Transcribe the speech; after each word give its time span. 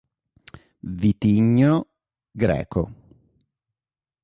Vitigno: 1.01 1.75
Greco. 2.33 2.83